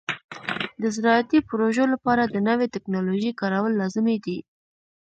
د 0.81 0.83
زراعتي 0.95 1.39
پروژو 1.49 1.85
لپاره 1.93 2.23
د 2.25 2.35
نوې 2.47 2.67
ټکنالوژۍ 2.75 3.31
کارول 3.41 3.71
لازمي 3.81 4.17
دي. 4.25 4.37